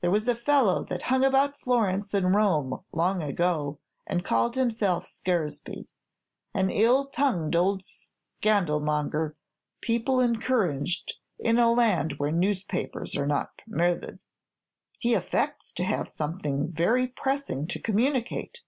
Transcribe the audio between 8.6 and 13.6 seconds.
monger people encouraged in a land where newspapers are not